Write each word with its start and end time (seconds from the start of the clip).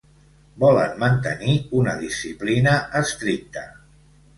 Volen 0.63 0.95
mantenir 1.03 1.55
una 1.83 1.95
disciplina 2.03 2.77
estricta. 3.05 3.69